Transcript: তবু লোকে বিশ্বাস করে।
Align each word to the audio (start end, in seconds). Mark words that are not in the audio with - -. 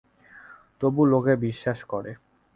তবু 0.81 1.01
লোকে 1.05 1.33
বিশ্বাস 1.37 1.79
করে। 1.83 2.11